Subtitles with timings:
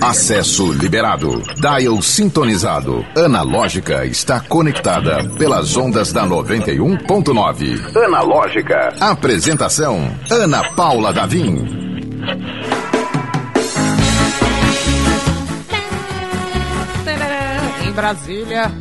[0.00, 1.42] Acesso liberado.
[1.56, 3.04] Dial sintonizado.
[3.16, 7.96] Analógica está conectada pelas ondas da 91.9.
[8.04, 8.94] Analógica.
[9.00, 11.86] Apresentação: Ana Paula Davim.
[17.86, 18.72] Em Brasília,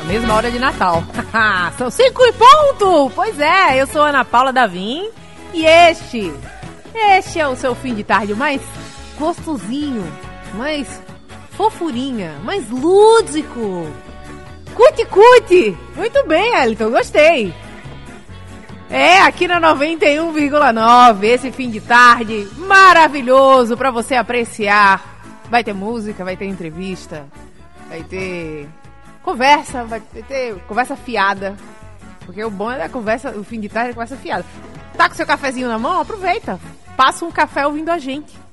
[0.00, 1.02] a mesma hora de Natal.
[1.78, 3.10] São cinco e ponto!
[3.14, 5.08] Pois é, eu sou Ana Paula Davim
[5.52, 6.32] e este,
[6.94, 8.60] este é o seu fim de tarde mais
[9.18, 10.04] gostosinho,
[10.54, 11.02] mais
[11.50, 13.86] fofurinha, mais lúdico.
[14.74, 15.76] Cuti-cuti!
[15.96, 17.54] Muito bem, Elton, gostei.
[18.88, 25.16] É, aqui na 91,9, esse fim de tarde maravilhoso para você apreciar.
[25.50, 27.26] Vai ter música, vai ter entrevista,
[27.88, 28.68] vai ter
[29.22, 31.56] conversa, vai ter conversa fiada.
[32.24, 34.44] Porque o bom é a conversa, o fim de tarde é conversa fiada.
[34.96, 36.00] Tá com seu cafezinho na mão?
[36.00, 36.60] Aproveita.
[36.96, 38.45] Passa um café ouvindo a gente.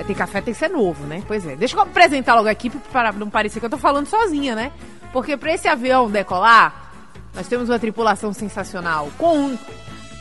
[0.00, 1.22] É, tem café, tem que ser novo, né?
[1.26, 1.54] Pois é.
[1.54, 4.72] Deixa eu apresentar logo aqui para não parecer que eu tô falando sozinha, né?
[5.12, 6.90] Porque para esse avião decolar,
[7.34, 9.10] nós temos uma tripulação sensacional.
[9.18, 9.58] Com,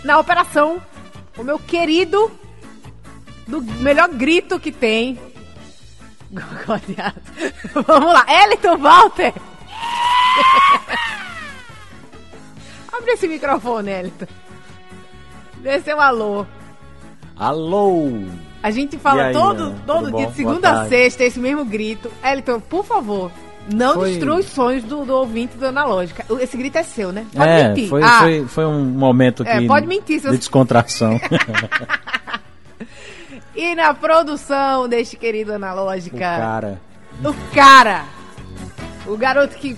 [0.03, 0.81] na operação,
[1.37, 2.29] o meu querido,
[3.47, 5.17] do melhor grito que tem.
[7.73, 9.31] Vamos lá, Elton Walter.
[12.91, 14.27] Abre esse microfone, Elton.
[15.61, 16.45] Dê seu alô.
[17.37, 18.09] Alô!
[18.61, 19.75] A gente fala aí, todo, Ana?
[19.87, 20.31] todo Tudo dia, bom?
[20.31, 22.11] de segunda a sexta, esse mesmo grito.
[22.23, 23.31] Elton, por favor,
[23.73, 26.25] não Foi- destrua os sonhos do, do ouvinte do Analógica.
[26.41, 27.25] Esse grito é seu, né?
[27.33, 27.87] Pode é, mentir.
[27.89, 31.19] foi, ah, foi, foi um momento É, pode mentir, de descontração.
[33.55, 36.79] E na produção deste querido o Analógica, cara.
[37.23, 38.05] o cara,
[39.05, 39.75] o garoto que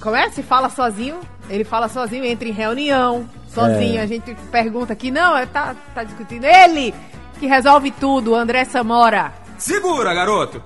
[0.00, 4.02] começa e fala sozinho, ele fala sozinho, entra em reunião, sozinho, É.
[4.02, 6.44] a gente pergunta aqui, não, é, tá, tá discutindo.
[6.44, 6.92] Ele
[7.38, 9.32] que resolve tudo, André Samora.
[9.58, 10.62] Segura, garoto!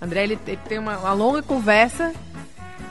[0.00, 2.12] André, ele, ele tem uma, uma longa conversa.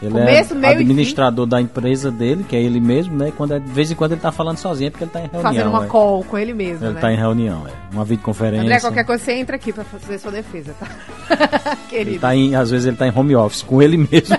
[0.02, 3.32] Ele Começo, é meio administrador da empresa dele, que é ele mesmo, né?
[3.38, 5.24] Quando é- de vez em quando ele tá falando sozinho, é porque ele tá em
[5.28, 5.42] reunião.
[5.44, 5.88] Fazendo uma é.
[5.88, 7.00] call com ele mesmo, Ele né?
[7.00, 7.94] tá em reunião, é.
[7.94, 8.64] Uma videoconferência.
[8.64, 10.88] André, qualquer coisa você entra aqui pra fazer sua defesa, tá?
[11.92, 12.20] Ele Querido.
[12.20, 14.36] tá em, às vezes ele tá em home office com ele mesmo.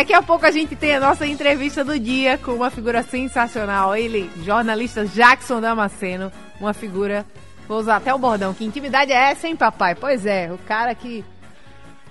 [0.00, 3.94] Daqui a pouco a gente tem a nossa entrevista do dia com uma figura sensacional.
[3.94, 7.26] Ele, jornalista Jackson Damasceno, uma figura,
[7.68, 9.94] vou usar até o bordão, que intimidade é essa, hein, papai?
[9.94, 11.22] Pois é, o cara que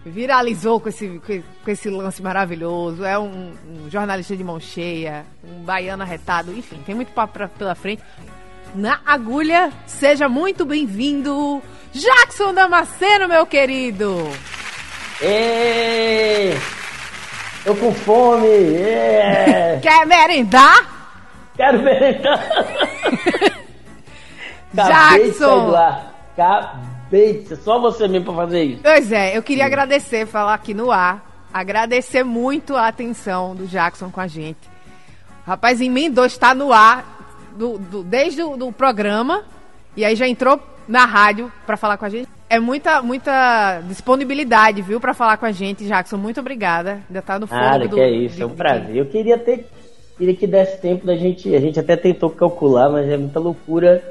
[0.05, 1.19] viralizou com esse,
[1.65, 6.79] com esse lance maravilhoso, é um, um jornalista de mão cheia, um baiano arretado, enfim,
[6.85, 8.03] tem muito papo pra- pela frente.
[8.75, 11.59] Na agulha, seja muito bem-vindo,
[11.91, 14.15] Jackson Damasceno, meu querido!
[15.23, 16.53] Ê!
[17.63, 18.47] Tô com fome!
[18.47, 19.79] Ê!
[19.83, 20.87] Quer merendar?
[21.55, 21.79] Quero!
[21.79, 22.13] Acabei
[24.73, 25.75] sair Jackson!
[26.37, 27.55] Acabei de...
[27.57, 28.81] Só você mesmo pra fazer isso.
[28.83, 34.09] Pois é, eu queria agradecer, falar aqui no ar, agradecer muito a atenção do Jackson
[34.09, 34.69] com a gente.
[35.45, 37.03] Rapaz, emendou, está no ar
[37.55, 39.43] do, do- desde o do programa
[39.97, 42.29] e aí já entrou na rádio pra falar com a gente.
[42.49, 46.17] É muita, muita disponibilidade, viu, pra falar com a gente, Jackson.
[46.17, 46.99] Muito obrigada.
[47.07, 47.95] Ainda tá no fogo Nada, do.
[47.95, 48.95] que é isso, é um de- prazer.
[48.95, 49.67] Eu queria ter...
[50.17, 51.55] Queria que desse tempo da gente...
[51.55, 54.03] A gente até tentou calcular, mas é muita loucura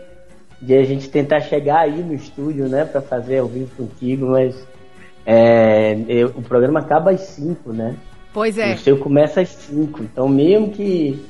[0.63, 2.85] de a gente tentar chegar aí no estúdio, né?
[2.85, 4.55] Pra fazer ao vivo contigo, mas...
[5.27, 7.97] é, eu- o programa acaba às 5, né?
[8.33, 8.75] Pois é.
[8.75, 10.03] O seu começa às 5.
[10.05, 11.23] Então, mesmo que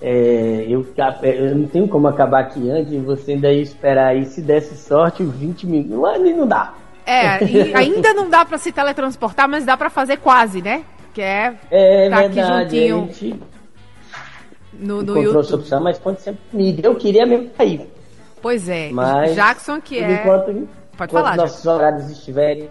[0.00, 0.86] é, eu,
[1.22, 4.76] eu não tenho como acabar aqui antes, e você ainda ia esperar aí, se desse
[4.76, 5.96] sorte, os 20 minutos.
[5.98, 6.74] Mas não dá.
[7.06, 10.84] É, e ainda não dá pra se teletransportar, mas dá pra fazer quase, né?
[11.14, 13.40] Que é, É tá aqui verdade, juntinho a gente
[14.78, 16.80] no, no encontrou essa opção, mas pode sempre comigo.
[16.84, 17.88] Eu queria mesmo sair.
[18.42, 20.12] Pois é, Mas, Jackson que é.
[20.12, 20.58] enquanto, Pode
[20.94, 22.68] enquanto falar, nossos horários estiverem.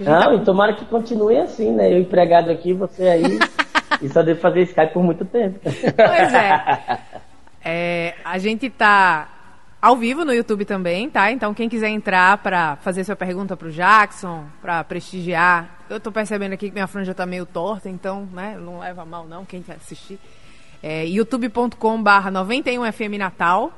[0.00, 1.92] Não, tá- e tomara que continue assim, né?
[1.92, 3.22] Eu empregado aqui, você aí.
[4.02, 5.58] e só devo fazer Skype por muito tempo.
[5.62, 6.98] Pois é.
[7.64, 9.28] É, A gente tá
[9.80, 11.30] ao vivo no YouTube também, tá?
[11.30, 15.78] Então quem quiser entrar pra fazer sua pergunta pro Jackson, pra prestigiar.
[15.90, 19.26] Eu tô percebendo aqui que minha franja tá meio torta, então, né, não leva mal
[19.26, 20.18] não, quem quer assistir.
[20.82, 23.72] É, youtube.com barra 91FM Natal.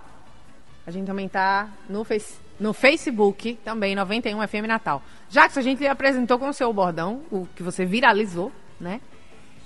[0.87, 5.03] A gente também tá no, face, no Facebook, também 91FM Natal.
[5.29, 9.01] Jackson, a gente apresentou com o seu bordão, o que você viralizou, né?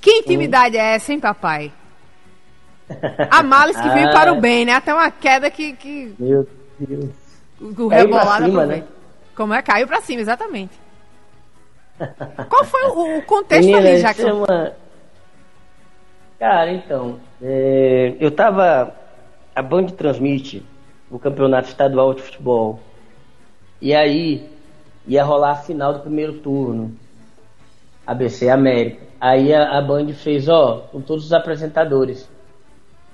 [0.00, 1.72] Que intimidade é essa, hein, papai?
[3.30, 4.12] A males que veio Ah.
[4.12, 4.72] para o bem, né?
[4.74, 6.46] Até uma queda que, que Meu
[6.78, 7.10] Deus.
[7.60, 8.84] o rebolado cima, né?
[9.36, 9.62] Como é?
[9.62, 10.72] Caiu pra cima, exatamente.
[12.48, 14.32] Qual foi o, o contexto Menina, ali, Jackson?
[14.44, 14.72] uma-
[16.38, 18.94] Cara, então, é, eu tava.
[19.54, 20.64] A Band transmite
[21.10, 22.80] o campeonato estadual de futebol.
[23.80, 24.48] E aí
[25.06, 26.96] ia rolar a final do primeiro turno.
[28.10, 29.06] ABC América.
[29.20, 32.28] Aí a, a Band fez, ó, com todos os apresentadores.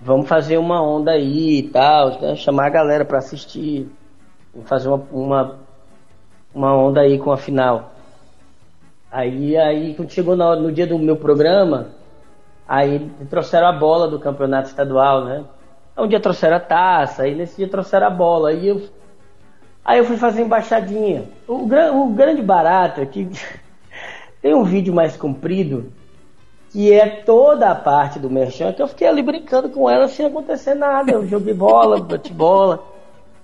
[0.00, 2.34] Vamos fazer uma onda aí e tal, né?
[2.34, 3.88] chamar a galera para assistir.
[4.64, 5.58] Fazer uma, uma,
[6.54, 7.92] uma onda aí com a final.
[9.12, 11.88] Aí, aí quando chegou no, no dia do meu programa,
[12.66, 15.44] aí trouxeram a bola do campeonato estadual, né?
[15.98, 18.48] Um dia trouxeram a taça, aí nesse dia trouxeram a bola.
[18.48, 18.82] Aí eu,
[19.84, 21.24] aí eu fui fazer embaixadinha.
[21.46, 23.28] O, o grande barato é que
[24.46, 25.92] tem um vídeo mais comprido
[26.70, 30.24] que é toda a parte do merchan que eu fiquei ali brincando com ela sem
[30.24, 31.10] acontecer nada.
[31.10, 32.80] Eu joguei bola, bati bola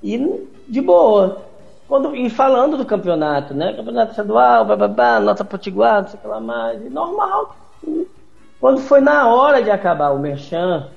[0.00, 1.42] e de boa.
[1.88, 3.72] Quando, e falando do campeonato, né?
[3.72, 6.80] Campeonato estadual, bababá, nota potiguar, não sei o que lá mais.
[6.80, 7.56] E normal.
[8.60, 10.88] Quando foi na hora de acabar o merchan,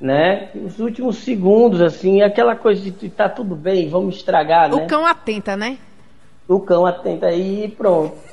[0.00, 0.48] né?
[0.54, 4.84] Os últimos segundos, assim, aquela coisa de tá tudo bem, vamos estragar, o né?
[4.84, 5.76] O cão atenta, né?
[6.48, 8.31] O cão atenta aí e pronto.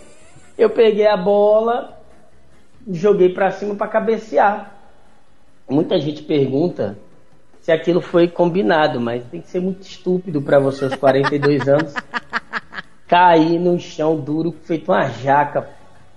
[0.60, 1.98] Eu peguei a bola,
[2.88, 4.76] joguei para cima para cabecear.
[5.68, 6.98] Muita gente pergunta
[7.62, 11.94] se aquilo foi combinado, mas tem que ser muito estúpido para você aos 42 anos
[13.08, 15.68] cair no chão duro feito uma jaca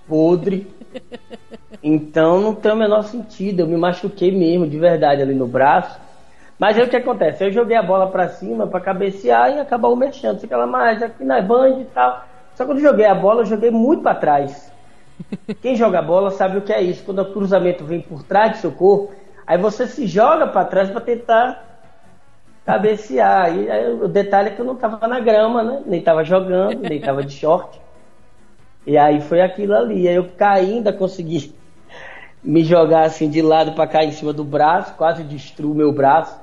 [0.07, 0.67] podre
[1.81, 3.61] então não tem o menor sentido.
[3.61, 5.99] Eu me machuquei mesmo, de verdade, ali no braço.
[6.57, 7.43] Mas aí o que acontece?
[7.43, 10.39] Eu joguei a bola para cima para cabecear e acabar o mexendo.
[10.39, 12.25] Sei lá mais, aqui na band e tal.
[12.55, 14.71] Só que quando joguei a bola, eu joguei muito para trás.
[15.61, 17.03] Quem joga bola sabe o que é isso.
[17.03, 19.13] Quando o cruzamento vem por trás do seu corpo,
[19.45, 21.81] aí você se joga para trás para tentar
[22.65, 23.55] cabecear.
[23.55, 25.83] E aí, o detalhe é que eu não tava na grama, né?
[25.85, 27.81] Nem tava jogando, nem tava de short.
[28.85, 30.07] E aí foi aquilo ali.
[30.07, 31.55] Aí eu caí, ainda consegui
[32.43, 36.37] me jogar assim de lado para cá em cima do braço, quase destruo meu braço.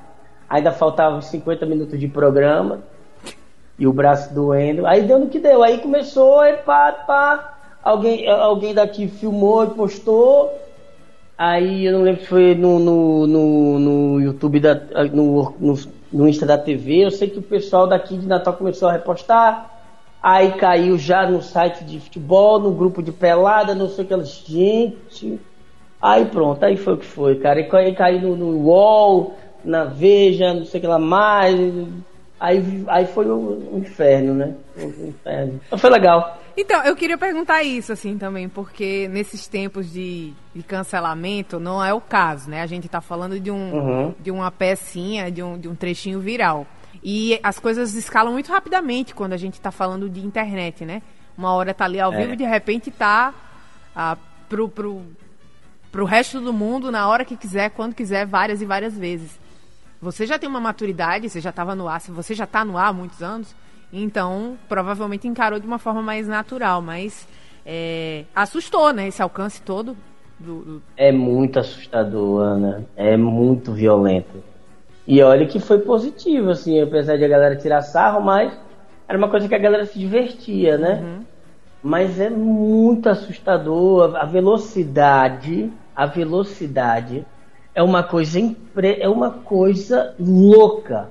[0.49, 2.83] Ainda faltavam 50 minutos de programa
[3.81, 4.87] e o braço doendo.
[4.87, 5.63] Aí deu no que deu.
[5.63, 7.59] Aí começou, aí pá, pá.
[7.83, 10.53] Alguém, alguém daqui filmou e postou.
[11.37, 14.75] Aí eu não lembro se foi no, no, no, no YouTube, da,
[15.11, 15.75] no, no,
[16.13, 17.07] no Insta da TV.
[17.07, 19.71] Eu sei que o pessoal daqui de Natal começou a repostar.
[20.23, 24.13] Aí caiu já no site de futebol, no grupo de pelada, não sei o que
[24.13, 24.45] elas.
[24.47, 25.41] Gente.
[26.03, 27.59] Aí pronto, aí foi o que foi, cara.
[27.59, 29.35] E aí caí no, no UOL,
[29.65, 31.57] na Veja, não sei o que lá mais.
[32.41, 34.55] Aí, aí foi o, o inferno, né?
[34.75, 35.61] O inferno.
[35.71, 36.41] Mas foi legal.
[36.57, 41.93] Então, eu queria perguntar isso, assim, também, porque nesses tempos de, de cancelamento não é
[41.93, 42.63] o caso, né?
[42.63, 44.15] A gente tá falando de, um, uhum.
[44.19, 46.67] de uma pecinha, de um, de um trechinho viral.
[47.05, 51.03] E as coisas escalam muito rapidamente quando a gente está falando de internet, né?
[51.37, 52.17] Uma hora tá ali ao é.
[52.17, 53.35] vivo e de repente tá
[53.95, 54.17] ah,
[54.49, 55.03] pro, pro,
[55.93, 59.39] pro resto do mundo na hora que quiser, quando quiser, várias e várias vezes.
[60.01, 62.89] Você já tem uma maturidade, você já estava no ar, você já está no ar
[62.89, 63.55] há muitos anos,
[63.93, 67.29] então provavelmente encarou de uma forma mais natural, mas
[67.67, 69.09] é, assustou, né?
[69.09, 69.97] Esse alcance todo.
[70.39, 70.83] Do, do...
[70.97, 72.87] É muito assustador, Ana.
[72.97, 74.43] É muito violento.
[75.07, 78.59] E olha que foi positivo, assim, apesar de a galera tirar sarro, mas
[79.07, 81.01] era uma coisa que a galera se divertia, né?
[81.03, 81.25] Uhum.
[81.83, 87.27] Mas é muito assustador a velocidade, a velocidade
[87.75, 88.99] é uma coisa impre...
[89.01, 91.11] é uma coisa louca,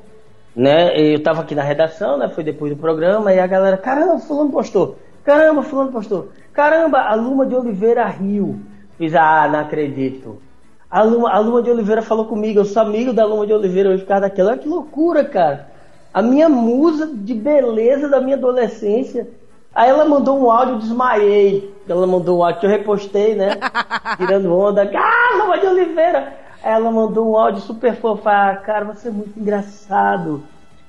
[0.56, 1.00] né?
[1.00, 2.30] Eu tava aqui na redação, né?
[2.30, 4.98] Foi depois do programa e a galera, caramba, fulano postou.
[5.24, 6.30] Caramba, fulano postou.
[6.54, 8.60] Caramba, a Luma de Oliveira Rio.
[8.98, 10.42] Fiz, ah, não acredito.
[10.90, 13.90] A Luma, a Luma de Oliveira falou comigo, eu sou amigo da Luma de Oliveira
[13.90, 14.52] hoje por causa daquela.
[14.52, 15.68] Olha que loucura, cara.
[16.14, 19.28] A minha musa de beleza da minha adolescência.
[19.74, 21.74] Aí ela mandou um áudio, desmaiei.
[21.88, 23.52] Ela mandou um áudio que eu repostei, né?
[24.18, 24.90] Tirando onda.
[24.94, 26.34] Ah, Luma de Oliveira!
[26.64, 28.28] Ela mandou um áudio super fofo.
[28.28, 30.44] Ah, cara, você é muito engraçado.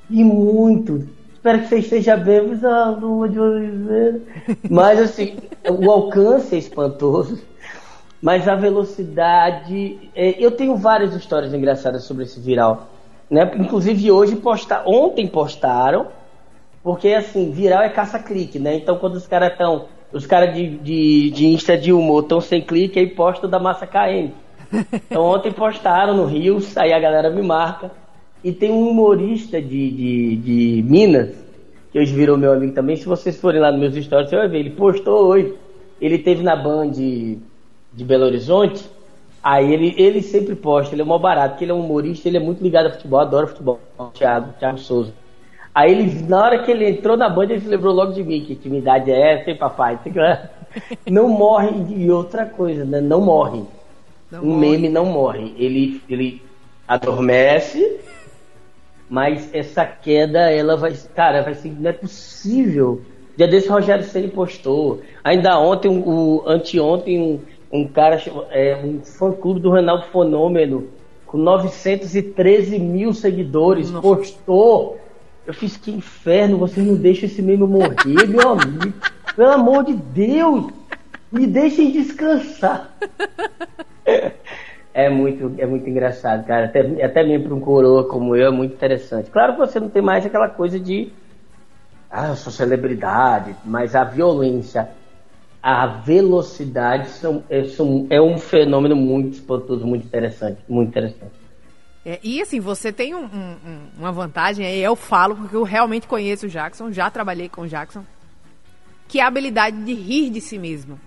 [0.08, 1.08] E muito.
[1.32, 2.58] Espero que você esteja bem.
[2.64, 4.20] Ah, Oliveira.
[4.68, 5.36] Mas assim,
[5.68, 7.38] o alcance é espantoso
[8.20, 10.10] mas a velocidade.
[10.14, 12.88] É, eu tenho várias histórias engraçadas sobre esse viral.
[13.30, 13.50] Né?
[13.56, 16.08] Inclusive hoje posta, ontem postaram,
[16.82, 18.74] porque assim, viral é caça-clique, né?
[18.74, 19.86] Então quando os caras estão.
[20.12, 23.86] Os caras de, de, de Insta de humor estão sem clique, aí postam da massa
[23.86, 24.32] KM.
[24.72, 27.90] Então ontem postaram no Rios, aí a galera me marca.
[28.42, 31.34] E tem um humorista de, de, de Minas,
[31.92, 32.96] que hoje virou meu amigo também.
[32.96, 34.60] Se vocês forem lá nos meus stories, você vai ver.
[34.60, 35.54] Ele postou hoje.
[36.00, 36.92] Ele teve na Band
[37.92, 38.88] de Belo Horizonte,
[39.42, 42.36] aí ele, ele sempre posta, ele é mó barato, porque ele é um humorista, ele
[42.36, 43.80] é muito ligado a futebol, adora futebol,
[44.14, 45.12] Thiago, Thiago Souza.
[45.74, 48.40] Aí ele, na hora que ele entrou na banda, ele se lembrou logo de mim,
[48.40, 49.98] que intimidade é essa, hein, papai?
[51.08, 53.00] Não morre, e outra coisa, né?
[53.00, 53.62] Não morre.
[54.30, 54.70] Não um morre.
[54.70, 55.54] meme não morre.
[55.58, 56.42] Ele, ele
[56.87, 57.99] adormece,
[59.08, 63.02] mas essa queda, ela vai, cara, vai ser, não é possível.
[63.37, 65.00] Dia desse Rogério Ceni postou.
[65.25, 67.40] Ainda ontem, o anteontem, um,
[67.72, 68.20] um cara,
[68.50, 70.88] é, um fã-clube do Ronaldo Fenômeno,
[71.26, 74.02] com 913 mil seguidores, Nossa.
[74.02, 74.99] postou.
[75.46, 78.92] Eu fiz que inferno, vocês não deixam esse meme morrer, meu amigo.
[79.34, 80.70] Pelo amor de Deus,
[81.32, 82.96] me deixem descansar.
[84.93, 86.67] É muito, é muito engraçado, cara.
[86.67, 89.31] Até, até mesmo para um coroa como eu é muito interessante.
[89.31, 91.12] Claro que você não tem mais aquela coisa de.
[92.11, 94.90] Ah, eu sou celebridade, mas a violência,
[95.62, 100.59] a velocidade são, é, são, é um fenômeno muito espantoso, muito interessante.
[100.69, 101.40] Muito interessante.
[102.05, 106.09] É, e assim, você tem um, um, uma vantagem, aí eu falo, porque eu realmente
[106.09, 108.05] conheço o Jackson, já trabalhei com o Jackson,
[109.07, 110.99] que é a habilidade de rir de si mesmo.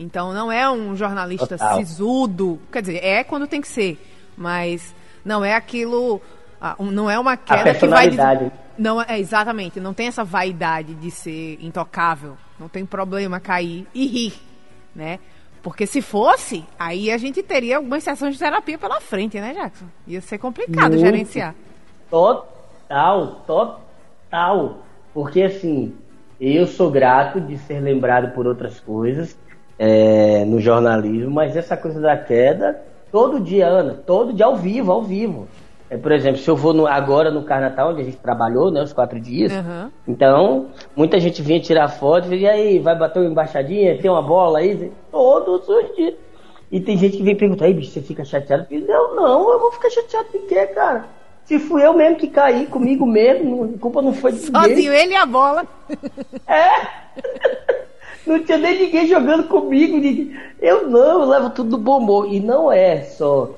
[0.00, 1.76] Então não é um jornalista Total.
[1.76, 4.00] sisudo, quer dizer, é quando tem que ser,
[4.34, 6.22] mas não é aquilo,
[6.58, 8.10] ah, não é uma queda que vai
[8.78, 14.06] não é exatamente, não tem essa vaidade de ser intocável, não tem problema cair e
[14.06, 14.32] rir,
[14.94, 15.18] né?
[15.62, 19.84] Porque se fosse, aí a gente teria algumas sessões de terapia pela frente, né, Jackson?
[20.06, 21.04] Ia ser complicado Muito.
[21.04, 21.54] gerenciar.
[22.08, 24.78] Total, total.
[25.12, 25.94] Porque assim,
[26.40, 29.36] eu sou grato de ser lembrado por outras coisas
[29.82, 32.78] é, no jornalismo, mas essa coisa da queda,
[33.10, 35.48] todo dia, Ana, todo dia ao vivo, ao vivo.
[35.88, 38.82] É, por exemplo, se eu vou no, agora no Carnatal, onde a gente trabalhou, né,
[38.82, 39.90] os quatro dias, uhum.
[40.06, 44.58] então muita gente vinha tirar foto, e aí, vai bater uma embaixadinha, tem uma bola
[44.58, 46.14] aí, todos os dias.
[46.70, 48.66] E tem gente que vem perguntar, aí, bicho, você fica chateado?
[48.70, 51.06] Eu, não, eu vou ficar chateado por quê, cara?
[51.46, 54.76] Se fui eu mesmo que caí comigo mesmo, a culpa não foi de Sozinho ninguém.
[54.76, 55.64] Sozinho ele e a bola.
[56.46, 57.70] É!
[58.30, 59.96] Não tinha nem ninguém jogando comigo.
[59.96, 60.38] Ninguém...
[60.60, 62.32] Eu não, eu levo tudo do bom humor.
[62.32, 63.50] E não é só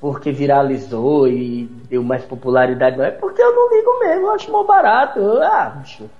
[0.00, 4.50] porque viralizou e deu mais popularidade, não é porque eu não ligo mesmo, eu acho
[4.50, 5.20] mal barato.
[5.40, 6.10] Ah, bicho,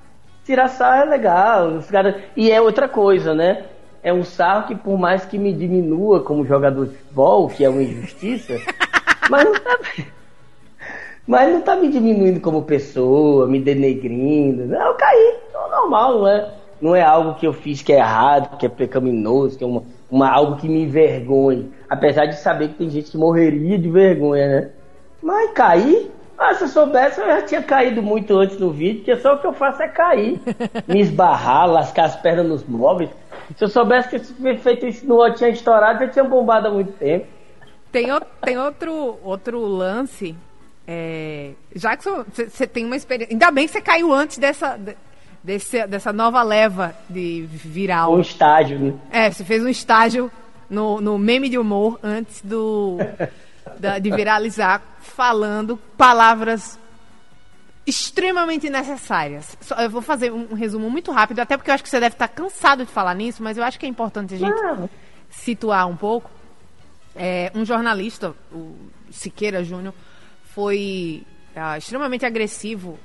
[0.44, 1.66] tirar sarro é legal.
[1.66, 2.22] Os cara...
[2.36, 3.64] E é outra coisa, né?
[4.00, 7.68] É um sarro que por mais que me diminua como jogador de futebol, que é
[7.68, 8.54] uma injustiça,
[9.28, 9.78] mas não tá.
[11.26, 14.66] Mas não tá me diminuindo como pessoa, me denegrindo.
[14.66, 16.61] Não, eu caí, normal, não é?
[16.82, 19.84] Não é algo que eu fiz que é errado, que é pecaminoso, que é uma,
[20.10, 21.72] uma, algo que me envergonhe.
[21.88, 24.70] Apesar de saber que tem gente que morreria de vergonha, né?
[25.22, 29.16] Mas cair, ah, se eu soubesse, eu já tinha caído muito antes no vídeo, porque
[29.16, 30.40] só o que eu faço é cair,
[30.88, 33.10] me esbarrar, lascar as pernas nos móveis.
[33.56, 36.70] Se eu soubesse que esse feito isso no outro tinha estourado, já tinha bombado há
[36.72, 37.26] muito tempo.
[37.92, 40.34] Tem, o, tem outro, outro lance.
[40.88, 43.32] É, Jackson, você tem uma experiência.
[43.32, 44.76] Ainda bem que você caiu antes dessa
[45.42, 48.14] desse, dessa nova leva de viral.
[48.14, 48.94] Um estágio, né?
[49.10, 50.30] É, você fez um estágio
[50.68, 52.98] no, no meme de humor antes do
[53.78, 56.78] da, de viralizar, falando palavras
[57.86, 59.56] extremamente necessárias.
[59.78, 62.28] Eu vou fazer um, resumo muito rápido, até porque eu acho que você deve estar
[62.28, 64.88] cansado de falar nisso, mas eu acho que é importante a gente Não.
[65.30, 66.30] situar um pouco.
[67.14, 68.74] É, um jornalista, o
[69.10, 69.92] Siqueira Júnior,
[70.54, 72.98] foi uh, extremamente agressivo,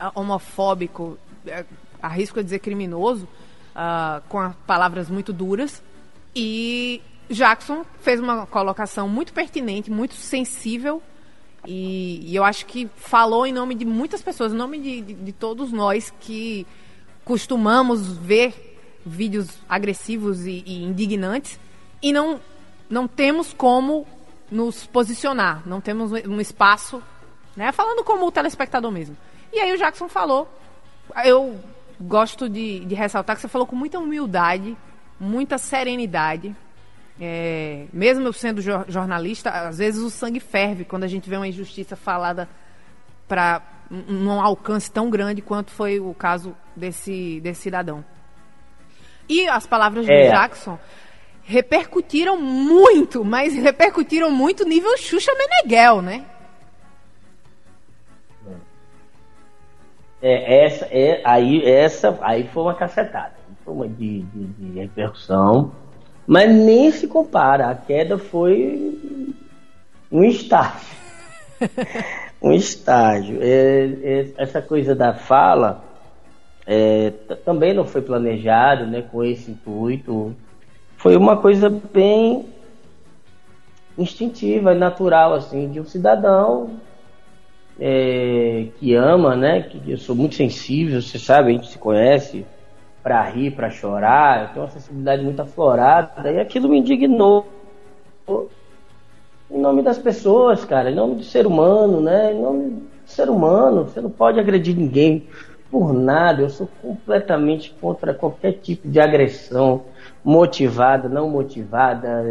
[0.00, 1.18] uh, homofóbico,
[2.00, 3.28] arrisco a dizer criminoso,
[3.74, 5.82] uh, com palavras muito duras.
[6.34, 11.02] E Jackson fez uma colocação muito pertinente, muito sensível.
[11.66, 15.14] E, e eu acho que falou em nome de muitas pessoas, em nome de, de,
[15.14, 16.66] de todos nós que
[17.24, 18.74] costumamos ver
[19.04, 21.58] vídeos agressivos e, e indignantes
[22.02, 22.40] e não,
[22.88, 24.06] não temos como
[24.50, 27.02] nos posicionar, não temos um espaço,
[27.56, 27.72] né?
[27.72, 29.16] Falando como o telespectador mesmo.
[29.52, 30.48] E aí o Jackson falou
[31.24, 31.58] eu
[32.00, 34.76] gosto de, de ressaltar que você falou com muita humildade,
[35.18, 36.54] muita serenidade.
[37.20, 41.46] É, mesmo eu sendo jornalista, às vezes o sangue ferve quando a gente vê uma
[41.46, 42.48] injustiça falada
[43.28, 48.04] para um alcance tão grande quanto foi o caso desse, desse cidadão.
[49.28, 50.24] E as palavras é.
[50.24, 50.78] do Jackson
[51.42, 56.24] repercutiram muito, mas repercutiram muito nível Xuxa Meneghel, né?
[60.26, 63.34] É, essa, é, aí, essa aí foi uma cacetada.
[63.62, 65.70] Foi uma de, de, de repercussão.
[66.26, 67.68] Mas nem se compara.
[67.68, 68.98] A queda foi
[70.10, 70.96] um estágio.
[72.40, 73.38] um estágio.
[73.42, 75.84] É, é, essa coisa da fala
[76.66, 77.10] é,
[77.44, 80.34] também não foi planejado né, com esse intuito.
[80.96, 82.46] Foi uma coisa bem
[83.98, 86.80] instintiva, natural, assim, de um cidadão
[87.78, 89.62] é, que ama, né?
[89.62, 92.46] Que eu sou muito sensível, você sabe, a gente se conhece
[93.02, 97.46] para rir, para chorar, eu tenho uma sensibilidade muito aflorada e aquilo me indignou.
[99.50, 102.32] Em nome das pessoas, cara, em nome do ser humano, né?
[102.32, 105.26] Em nome ser humano, você não pode agredir ninguém
[105.70, 106.42] por nada.
[106.42, 109.82] Eu sou completamente contra qualquer tipo de agressão,
[110.24, 112.24] motivada, não motivada.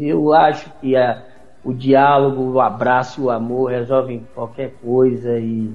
[0.00, 1.22] Eu acho que a,
[1.64, 5.70] o diálogo, o abraço, o amor resolvem qualquer coisa e,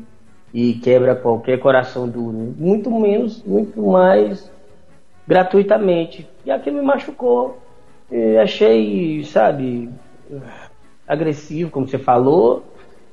[0.54, 2.54] e quebra qualquer coração duro.
[2.58, 4.52] Muito menos, muito mais
[5.28, 6.28] gratuitamente.
[6.46, 7.58] E aquilo me machucou.
[8.12, 9.90] E achei, sabe,
[11.08, 12.64] agressivo, como você falou.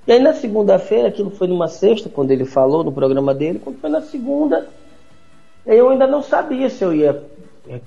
[0.07, 3.79] E aí na segunda-feira, aquilo foi numa sexta, quando ele falou no programa dele, quando
[3.79, 4.67] foi na segunda,
[5.67, 7.23] eu ainda não sabia se eu ia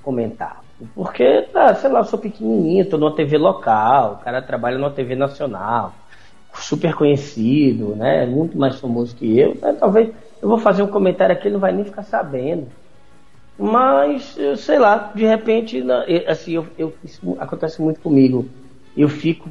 [0.02, 0.63] comentar.
[0.94, 4.90] Porque, ah, sei lá, eu sou pequenininho, tô numa TV local, o cara trabalha numa
[4.90, 5.94] TV nacional,
[6.54, 8.26] super conhecido, né?
[8.26, 9.56] Muito mais famoso que eu.
[9.60, 9.76] Né?
[9.78, 10.10] Talvez
[10.42, 12.66] eu vou fazer um comentário aqui, ele não vai nem ficar sabendo.
[13.58, 15.82] Mas, sei lá, de repente,
[16.26, 18.46] assim, eu, eu, isso acontece muito comigo.
[18.96, 19.48] Eu fico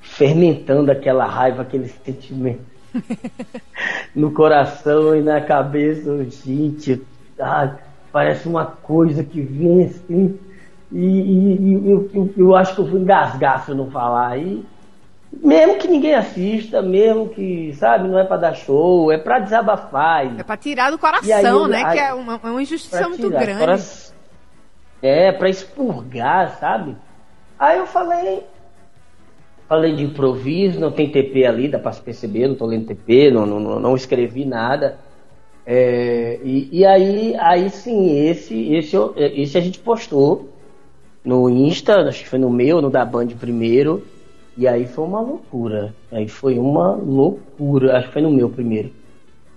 [0.00, 2.60] fermentando aquela raiva, aquele sentimento
[4.14, 6.24] no coração e na cabeça.
[6.24, 7.02] Gente,
[7.40, 7.76] ah,
[8.14, 10.38] parece uma coisa que vem assim.
[10.92, 14.38] E, e, e eu, eu, eu, acho que eu vou engasgar se eu não falar.
[14.38, 14.64] E,
[15.32, 20.26] mesmo que ninguém assista, mesmo que, sabe, não é para dar show, é para desabafar.
[20.38, 21.82] É para tirar do coração, aí, né?
[21.84, 23.58] Aí, que é uma, é uma injustiça muito grande.
[23.58, 24.14] Coração,
[25.02, 26.96] é, para expurgar, sabe?
[27.58, 28.44] Aí eu falei,
[29.68, 33.32] falei de improviso, não tem TP ali, dá para se perceber, não tô lendo TP,
[33.32, 34.98] não, não, não escrevi nada.
[35.66, 40.50] É, e, e, aí, aí sim, esse, esse, esse a gente postou
[41.24, 44.04] no Insta, acho que foi no meu, no da Band primeiro.
[44.56, 45.94] E aí foi uma loucura.
[46.12, 47.96] Aí foi uma loucura.
[47.96, 48.92] Acho que foi no meu primeiro.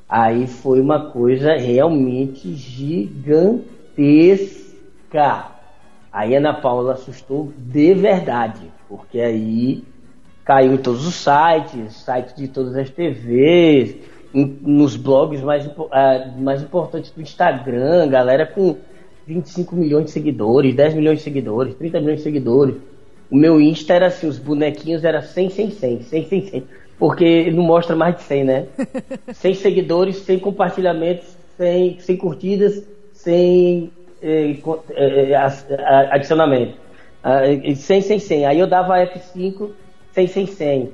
[0.10, 3.68] Aí foi uma coisa realmente gigantesca.
[6.12, 9.84] Aí Ana Paula assustou de verdade, porque aí
[10.46, 13.98] caiu em todos os sites, sites de todas as TVs,
[14.62, 15.92] nos blogs mais, uh,
[16.38, 18.78] mais importantes do Instagram, galera com
[19.26, 22.76] 25 milhões de seguidores, 10 milhões de seguidores, 30 milhões de seguidores.
[23.30, 26.64] O meu Insta era assim, os bonequinhos era 100, 100, 100, 100, 100, 100.
[26.98, 28.66] Porque ele não mostra mais de 100, né?
[29.34, 32.84] 100 seguidores, 100 compartilhamentos, 100, 100 curtidas,
[33.14, 34.58] 100 eh,
[34.92, 35.36] eh,
[36.12, 36.76] adicionamento.
[37.24, 37.42] Ah,
[37.76, 38.46] 100, 100, 100.
[38.46, 39.72] Aí eu dava F5,
[40.14, 40.92] 100, 100, 100.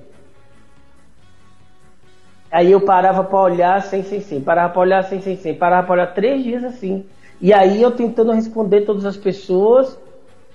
[2.53, 4.41] Aí eu parava para olhar 100, 100, 100.
[4.41, 5.55] Parava para olhar 100, 100, 100.
[5.55, 7.03] Parava para olhar três dias assim.
[7.41, 9.99] E aí eu tentando responder todas as pessoas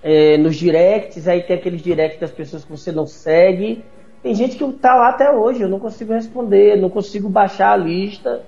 [0.01, 3.85] é, nos directs, aí tem aqueles directs das pessoas que você não segue.
[4.23, 7.77] Tem gente que tá lá até hoje, eu não consigo responder, não consigo baixar a
[7.77, 8.43] lista.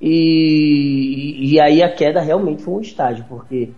[0.00, 3.68] E, e aí a queda realmente foi um estágio, porque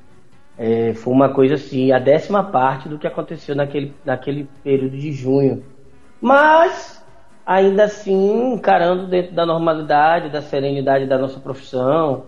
[0.57, 5.11] é, foi uma coisa assim, a décima parte do que aconteceu naquele, naquele período de
[5.11, 5.65] junho.
[6.21, 6.96] Mas,
[7.47, 12.25] ainda assim, encarando dentro da normalidade, da serenidade da nossa profissão,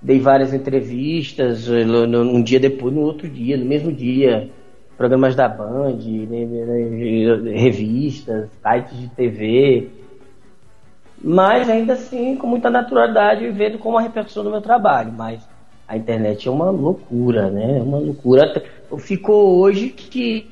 [0.00, 4.50] dei várias entrevistas um dia depois, no outro dia, no mesmo dia,
[4.96, 9.88] programas da Band, né, né, revistas, sites de TV,
[11.24, 15.48] mas ainda assim com muita naturalidade vendo como a repercussão do meu trabalho, mas
[15.88, 17.78] a internet é uma loucura, né?
[17.78, 18.62] É uma loucura.
[18.98, 20.51] Ficou hoje que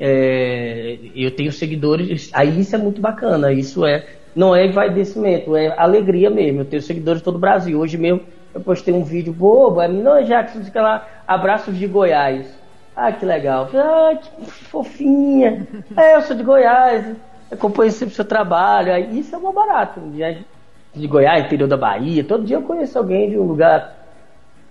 [0.00, 5.74] é, eu tenho seguidores, aí isso é muito bacana, isso é não é envaidecimento, é
[5.76, 6.60] alegria mesmo.
[6.60, 7.78] Eu tenho seguidores de todo o Brasil.
[7.78, 8.22] Hoje mesmo
[8.54, 12.58] eu postei um vídeo bobo, a menina Jackson fica lá, abraços de Goiás.
[12.96, 13.68] Ah, que legal.
[13.74, 15.66] Ah, que fofinha.
[15.96, 17.14] É, eu sou de Goiás,
[17.50, 18.92] acompanho sempre o seu trabalho.
[18.92, 20.00] Aí, isso é uma barato.
[20.00, 20.44] De,
[20.94, 22.24] de Goiás, interior da Bahia.
[22.24, 23.96] Todo dia eu conheço alguém de um lugar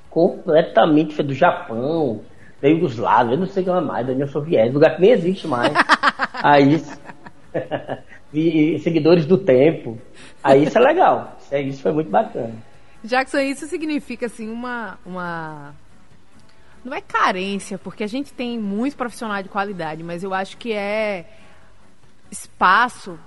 [0.09, 2.21] completamente do Japão,
[2.61, 5.11] da Yugoslávia, eu não sei o que é mais, da União Soviética, lugar que nem
[5.11, 5.73] existe mais.
[6.43, 6.81] Aí.
[8.79, 9.97] seguidores do tempo.
[10.43, 11.37] Aí isso é legal.
[11.39, 12.53] Isso, é, isso foi muito bacana.
[13.03, 15.73] Jackson, isso significa assim uma, uma.
[16.83, 20.71] Não é carência, porque a gente tem muito profissional de qualidade, mas eu acho que
[20.73, 21.25] é
[22.31, 23.17] espaço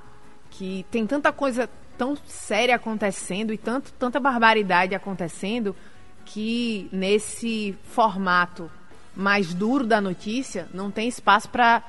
[0.50, 1.68] que tem tanta coisa
[1.98, 5.74] tão séria acontecendo e tanto, tanta barbaridade acontecendo
[6.24, 8.70] que nesse formato
[9.14, 11.82] mais duro da notícia não tem espaço para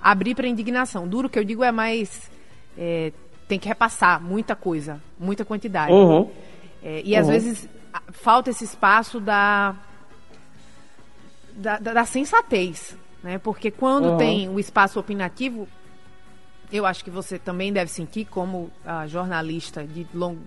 [0.00, 1.06] abrir para indignação.
[1.06, 2.30] Duro que eu digo é mais
[2.76, 3.12] é,
[3.46, 5.92] tem que repassar muita coisa, muita quantidade.
[5.92, 6.30] Uhum.
[6.82, 7.32] É, e às uhum.
[7.32, 7.68] vezes
[8.12, 9.74] falta esse espaço da,
[11.52, 13.38] da, da, da sensatez, né?
[13.38, 14.16] Porque quando uhum.
[14.16, 15.68] tem o espaço opinativo,
[16.72, 20.40] eu acho que você também deve sentir como a jornalista de longo,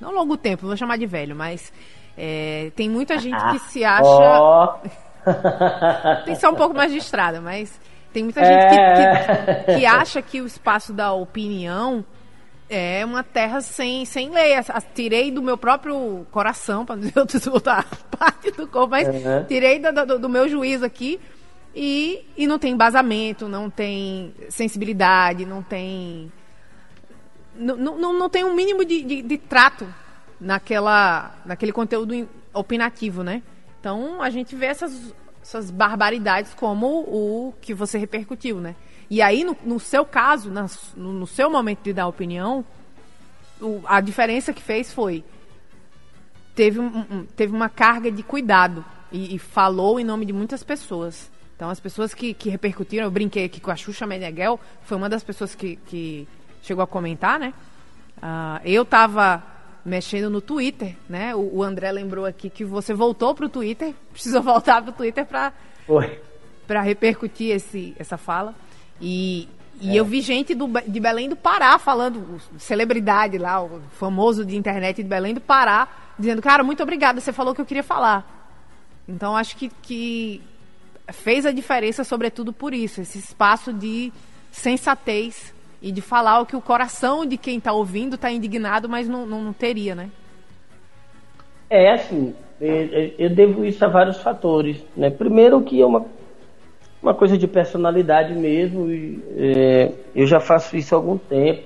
[0.00, 1.72] não longo tempo, vou chamar de velho, mas
[2.16, 4.04] é, tem muita gente que se acha.
[4.04, 5.11] Oh.
[6.24, 7.80] Tem só um pouco mais de estrada, mas
[8.12, 9.78] tem muita gente que, que, é.
[9.78, 12.04] que, acha que o espaço da opinião
[12.68, 14.54] é uma terra sem, sem lei.
[14.94, 17.84] tirei do meu próprio coração, para dizer outra
[18.18, 19.44] parte do corpo, mas uhum.
[19.46, 21.20] tirei do, do, do, meu juízo aqui.
[21.74, 26.30] E, e não tem embasamento, não tem sensibilidade, não tem.
[27.54, 29.86] Não, não, não tem um mínimo de, de, de trato
[30.38, 33.42] naquela, naquele conteúdo opinativo, né?
[33.82, 38.76] Então a gente vê essas, essas barbaridades como o que você repercutiu, né?
[39.10, 40.66] E aí, no, no seu caso, na,
[40.96, 42.64] no, no, seu momento de dar opinião,
[43.60, 45.24] o, a diferença que fez foi
[46.54, 50.62] teve, um, um, teve uma carga de cuidado e, e, falou em nome de muitas
[50.62, 51.28] pessoas.
[51.56, 55.08] Então, as pessoas que, que repercutiram, eu brinquei aqui com a Xuxa Meneghel, foi uma
[55.08, 56.28] das pessoas que, que
[56.62, 57.52] chegou a comentar, né?
[58.18, 59.42] Uh, eu tava
[59.84, 61.34] mexendo no Twitter, né?
[61.34, 65.52] O, o, André lembrou aqui que você voltou pro Twitter, precisou voltar pro Twitter para
[66.66, 68.54] para repercutir esse, essa fala.
[69.00, 69.48] E,
[69.80, 70.00] e é.
[70.00, 75.02] eu vi gente do, de Belém do Pará falando, celebridade lá, o famoso de internet
[75.02, 78.54] de Belém do Pará, dizendo, cara, muito obrigada, você falou o que eu queria falar.
[79.08, 80.40] Então acho que, que
[81.12, 84.12] fez a diferença, sobretudo por isso, esse espaço de
[84.52, 89.08] sensatez e de falar o que o coração de quem está ouvindo está indignado, mas
[89.08, 90.08] não, não, não, teria, né?
[91.68, 94.82] É, assim, eu devo isso a vários fatores.
[94.96, 95.10] Né?
[95.10, 96.06] Primeiro que é uma
[97.02, 98.88] uma coisa de personalidade mesmo.
[98.88, 101.64] E, é, eu já faço isso há algum tempo.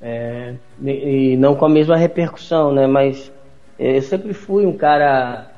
[0.00, 2.86] É, e não com a mesma repercussão, né?
[2.86, 3.30] Mas
[3.78, 5.48] é, eu sempre fui um cara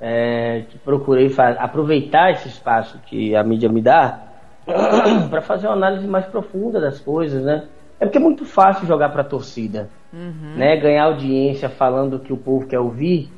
[0.00, 4.31] é, que procurei aproveitar esse espaço que a mídia me dá
[5.30, 7.64] para fazer uma análise mais profunda das coisas, né?
[8.00, 10.54] É porque é muito fácil jogar para a torcida, uhum.
[10.56, 10.76] né?
[10.76, 13.30] Ganhar audiência falando o que o povo quer ouvir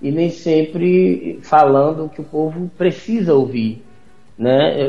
[0.00, 3.82] e nem sempre falando o que o povo precisa ouvir
[4.38, 4.80] né?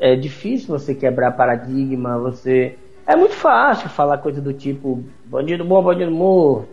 [0.00, 2.76] É, é difícil você quebrar paradigma, você
[3.06, 6.68] é muito fácil falar coisa do tipo bandido bom, bandido morto.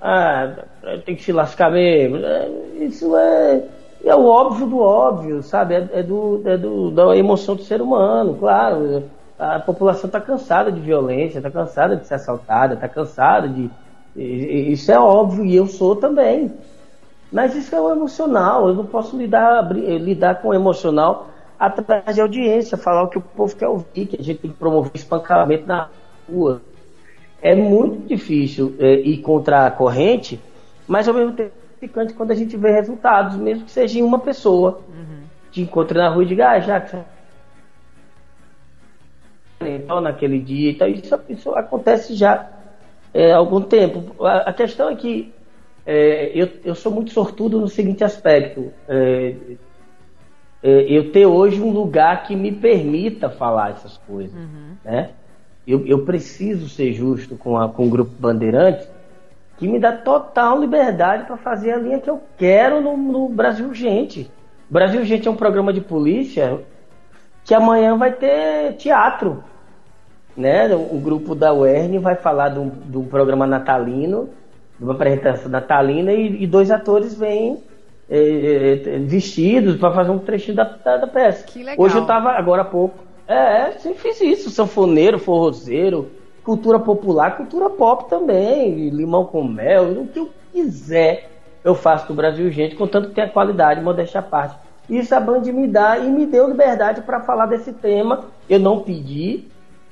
[0.00, 0.64] Ah,
[1.04, 2.16] tem que se lascar mesmo.
[2.16, 2.48] É,
[2.80, 3.62] isso é,
[4.08, 5.74] é o óbvio do óbvio, sabe?
[5.74, 9.04] É, é, do, é do, da emoção do ser humano, claro.
[9.38, 13.70] A população está cansada de violência, está cansada de ser assaltada, está cansada de.
[14.14, 16.52] Isso é óbvio e eu sou também.
[17.32, 18.68] Mas isso é o emocional.
[18.68, 23.22] Eu não posso lidar, lidar com o emocional atrás de audiência, falar o que o
[23.22, 25.88] povo quer ouvir, que a gente tem que promover espancamento na
[26.30, 26.60] rua.
[27.40, 30.40] É muito difícil é, ir contra a corrente,
[30.86, 34.02] mas ao mesmo tempo é ficante quando a gente vê resultados, mesmo que seja em
[34.02, 34.80] uma pessoa.
[34.88, 35.22] Uhum.
[35.50, 36.80] Te encontre na rua e diga, ah, já
[39.60, 42.48] então naquele dia, então isso, isso acontece já
[43.12, 44.24] é, há algum tempo.
[44.24, 45.32] A, a questão é que
[45.84, 48.72] é, eu, eu sou muito sortudo no seguinte aspecto.
[48.88, 49.34] É,
[50.62, 54.76] é, eu ter hoje um lugar que me permita falar essas coisas, uhum.
[54.84, 55.10] né?
[55.66, 58.88] Eu, eu, preciso ser justo com, a, com o grupo Bandeirantes,
[59.56, 63.72] que me dá total liberdade para fazer a linha que eu quero no, no Brasil
[63.72, 64.30] Gente.
[64.68, 66.60] Brasil Gente é um programa de polícia
[67.44, 69.42] que amanhã vai ter teatro,
[70.36, 70.74] né?
[70.74, 74.30] O grupo da UERN vai falar de um, programa natalino,
[74.78, 77.62] de uma apresentação natalina e, e dois atores vêm
[78.08, 81.44] é, é, é, vestidos para fazer um trechinho da, da, da, peça.
[81.44, 81.84] Que legal.
[81.84, 82.98] Hoje eu tava, agora há pouco.
[83.26, 84.50] É, sempre fiz isso.
[84.50, 86.10] Sanfoneiro, forrozeiro,
[86.44, 88.88] cultura popular, cultura pop também.
[88.90, 91.32] Limão com mel, o que eu quiser
[91.64, 94.56] eu faço do Brasil, gente, contanto que tenha qualidade, modéstia à parte.
[94.90, 98.24] Isso a Band me dá e me deu liberdade para falar desse tema.
[98.48, 99.44] Eu não pedi,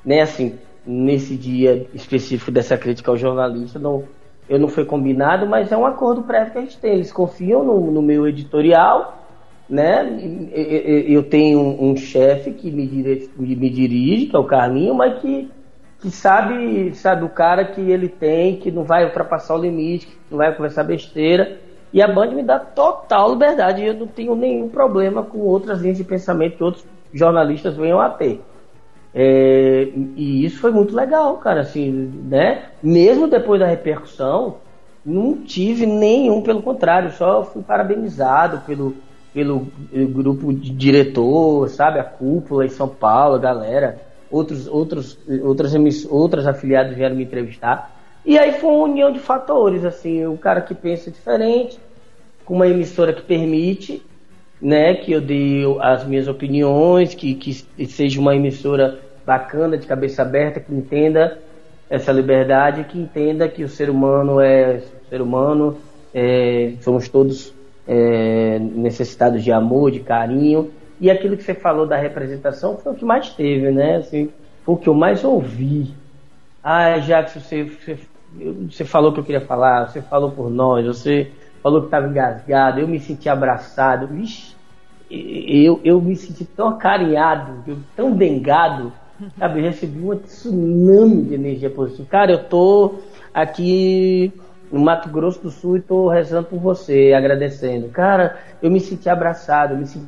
[0.05, 4.05] né, assim, nesse dia específico dessa crítica ao jornalista, não
[4.49, 6.95] eu não foi combinado, mas é um acordo prévio que a gente tem.
[6.95, 9.25] Eles confiam no, no meu editorial,
[9.69, 10.19] né?
[11.07, 15.21] Eu tenho um, um chefe que me, dire, me dirige, que é o Carlinho, mas
[15.21, 15.49] que,
[16.01, 20.17] que sabe, sabe o cara que ele tem, que não vai ultrapassar o limite, que
[20.31, 21.59] não vai conversar besteira.
[21.93, 23.85] E a Band me dá total liberdade.
[23.85, 28.09] Eu não tenho nenhum problema com outras linhas de pensamento que outros jornalistas venham a
[28.09, 28.41] ter.
[29.13, 31.91] É, e isso foi muito legal, cara, assim,
[32.29, 32.67] né?
[32.83, 34.57] Mesmo depois da repercussão,
[35.05, 38.95] não tive nenhum, pelo contrário, só fui parabenizado pelo,
[39.35, 39.67] pelo
[40.13, 41.99] grupo de diretor, sabe?
[41.99, 45.75] A cúpula em São Paulo, a galera, outros, outros, outras,
[46.09, 47.97] outras afiliadas vieram me entrevistar.
[48.25, 51.79] E aí foi uma união de fatores, assim, o cara que pensa diferente,
[52.45, 54.03] com uma emissora que permite,
[54.61, 60.23] né, que eu dei as minhas opiniões, que, que seja uma emissora bacana, de cabeça
[60.23, 61.39] aberta, que entenda
[61.89, 65.77] essa liberdade, que entenda que o ser humano é ser humano,
[66.15, 67.53] é, somos todos
[67.87, 70.71] é, necessitados de amor, de carinho.
[71.01, 73.97] E aquilo que você falou da representação foi o que mais teve, né?
[73.97, 74.31] Assim,
[74.65, 75.95] foi o que eu mais ouvi
[76.63, 77.99] Ah, Jackson, você, você,
[78.71, 81.33] você falou que eu queria falar, você falou por nós, você
[81.63, 84.07] falou que estava engasgado, eu me senti abraçado.
[84.09, 84.55] Vixe,
[85.11, 88.93] eu, eu me senti tão acarinhado, tão dengado,
[89.39, 89.61] sabe?
[89.61, 92.09] Eu recebi um tsunami de energia positiva.
[92.11, 93.01] Cara, eu tô
[93.33, 94.33] aqui
[94.71, 97.89] no Mato Grosso do Sul e tô rezando por você, agradecendo.
[97.89, 100.07] Cara, eu me senti abraçado, eu me senti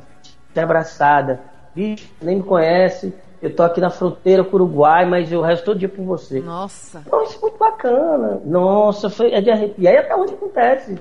[0.61, 1.41] abraçada.
[1.73, 3.13] Bicho, nem me conhece,
[3.43, 6.39] eu tô aqui na fronteira com o Uruguai, mas eu resto todo dia por você.
[6.39, 7.03] Nossa.
[7.05, 8.41] Então, isso é muito bacana.
[8.45, 9.93] Nossa, foi, é de arrepiar.
[9.93, 10.97] E até onde acontece.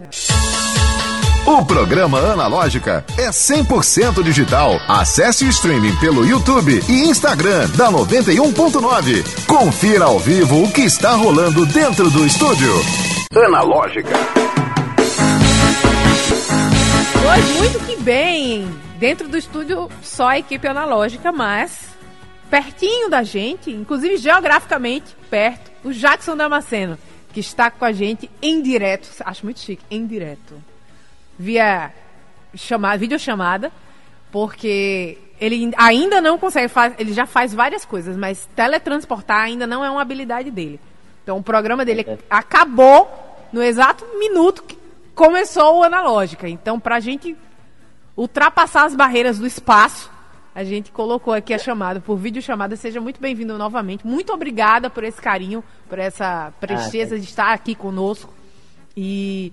[1.46, 4.72] O programa Analógica é 100% digital.
[4.88, 9.46] Acesse o streaming pelo YouTube e Instagram da 91.9.
[9.46, 12.72] Confira ao vivo o que está rolando dentro do estúdio.
[13.36, 14.14] Analógica.
[17.22, 18.81] Pois muito que bem.
[19.02, 21.88] Dentro do estúdio só a equipe analógica, mas
[22.48, 26.96] pertinho da gente, inclusive geograficamente perto, o Jackson Damasceno,
[27.32, 29.10] que está com a gente em direto.
[29.24, 30.54] Acho muito chique, em direto
[31.36, 31.92] via
[32.54, 33.72] chamada, videochamada,
[34.30, 39.84] porque ele ainda não consegue fazer, ele já faz várias coisas, mas teletransportar ainda não
[39.84, 40.78] é uma habilidade dele.
[41.24, 42.18] Então o programa dele é.
[42.30, 43.10] acabou
[43.52, 44.78] no exato minuto que
[45.12, 46.48] começou o analógica.
[46.48, 47.36] Então para a gente
[48.16, 50.10] ultrapassar as barreiras do espaço,
[50.54, 52.76] a gente colocou aqui a chamada por videochamada.
[52.76, 54.06] Seja muito bem-vindo novamente.
[54.06, 58.32] Muito obrigada por esse carinho, por essa presteza ah, de estar aqui conosco.
[58.94, 59.52] E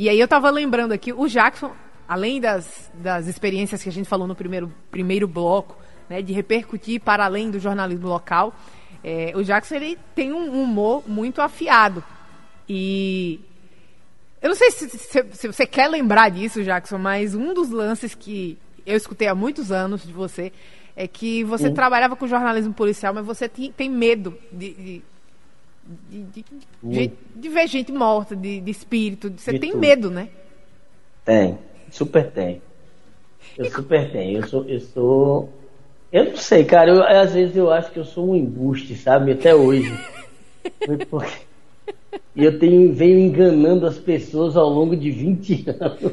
[0.00, 1.72] e aí eu tava lembrando aqui, o Jackson,
[2.08, 5.76] além das, das experiências que a gente falou no primeiro, primeiro bloco,
[6.08, 8.54] né, de repercutir para além do jornalismo local,
[9.04, 12.02] é, o Jackson ele tem um humor muito afiado.
[12.66, 13.40] E
[14.42, 18.14] eu não sei se, se, se, você quer lembrar disso, Jackson, mas um dos lances
[18.14, 20.52] que eu escutei há muitos anos de você
[20.96, 21.74] é que você Sim.
[21.74, 25.02] trabalhava com jornalismo policial, mas você tem, tem medo de, de,
[26.10, 26.44] de, de,
[26.82, 29.32] de, de ver gente morta, de, de espírito.
[29.36, 29.80] Você tem tudo.
[29.80, 30.28] medo, né?
[31.24, 31.58] Tem,
[31.90, 32.62] super tem.
[33.58, 34.38] Eu e super tenho.
[34.38, 35.48] Eu sou, eu sou.
[36.12, 36.90] Eu não sei, cara.
[36.90, 39.32] Eu, às vezes eu acho que eu sou um embuste, sabe?
[39.32, 39.92] Até hoje.
[42.34, 46.12] E eu tenho, venho enganando as pessoas ao longo de 20 anos.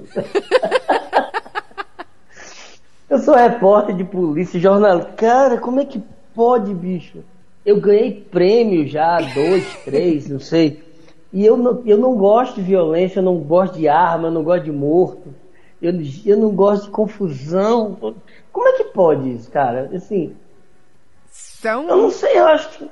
[3.09, 5.11] eu sou repórter de polícia, jornalista.
[5.13, 6.01] Cara, como é que
[6.33, 7.23] pode, bicho?
[7.67, 10.81] eu ganhei prêmio já, dois, três, não sei.
[11.33, 14.41] E eu não, eu não gosto de violência, eu não gosto de arma, eu não
[14.41, 15.35] gosto de morto,
[15.81, 15.93] eu,
[16.25, 18.15] eu não gosto de confusão.
[18.53, 19.91] Como é que pode isso, cara?
[19.93, 20.33] Assim.
[21.29, 21.89] São...
[21.89, 22.89] Eu não sei, eu acho que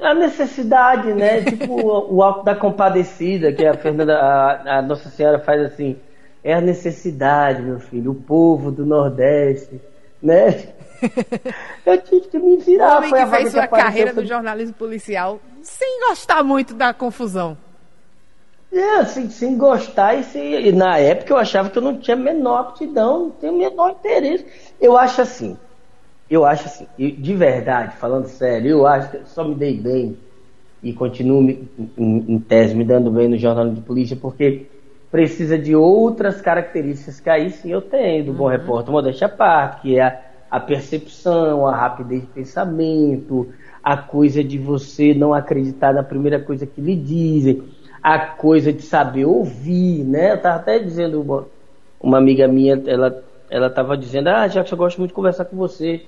[0.00, 1.42] a necessidade, né?
[1.44, 5.96] tipo o, Alto da Compadecida, que a Fernanda, a, a Nossa Senhora faz assim.
[6.44, 9.80] É a necessidade, meu filho, o povo do Nordeste,
[10.20, 10.72] né?
[11.86, 12.94] eu tive que me virar.
[12.94, 17.56] O homem que fez sua carreira no jornalismo policial sem gostar muito da confusão.
[18.72, 22.16] É, assim, sem gostar e, sem, e na época eu achava que eu não tinha
[22.16, 24.46] menor aptidão, não tenho menor interesse.
[24.80, 25.58] Eu acho assim,
[26.34, 30.16] eu acho assim, de verdade, falando sério, eu acho que só me dei bem
[30.82, 34.66] e continuo em, em, tese me dando bem no jornalismo de polícia porque
[35.10, 38.36] precisa de outras características que aí sim eu tenho, do uhum.
[38.38, 43.48] bom repórter, modéstia à parte, que é a a percepção, a rapidez de pensamento,
[43.82, 47.62] a coisa de você não acreditar na primeira coisa que lhe dizem,
[48.02, 50.32] a coisa de saber ouvir, né?
[50.32, 51.46] Eu estava até dizendo, uma,
[51.98, 55.46] uma amiga minha, ela ela estava dizendo, ah, já que eu gosto muito de conversar
[55.46, 56.02] com você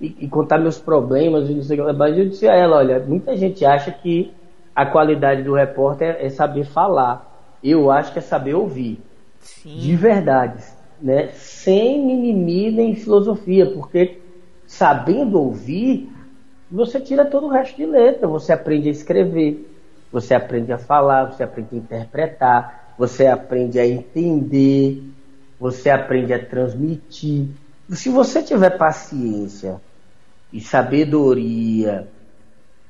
[0.00, 3.36] e, e contar meus problemas, e não sei, mas eu disse a ela, olha, muita
[3.36, 4.32] gente acha que
[4.74, 7.26] a qualidade do repórter é, é saber falar.
[7.62, 9.00] Eu acho que é saber ouvir.
[9.40, 9.76] Sim.
[9.78, 14.18] De verdade né, sem mimimi nem filosofia, porque
[14.66, 16.10] sabendo ouvir,
[16.70, 19.66] você tira todo o resto de letra, você aprende a escrever,
[20.12, 25.02] você aprende a falar, você aprende a interpretar, você aprende a entender,
[25.58, 27.46] você aprende a transmitir.
[27.90, 29.80] Se você tiver paciência
[30.52, 32.08] e sabedoria,